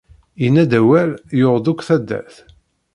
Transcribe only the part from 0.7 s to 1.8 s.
awal, yuɣ-d